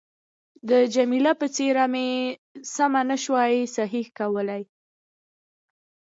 د 0.69 0.71
جميله 0.95 1.33
څېره 1.55 1.85
مې 1.93 2.07
سمه 2.75 3.01
نه 3.09 3.17
شوای 3.23 3.55
صحیح 3.77 4.07
کولای. 4.19 4.63